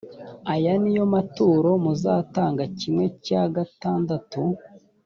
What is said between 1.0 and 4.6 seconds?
maturo muzatanga kimwe cya gatandatu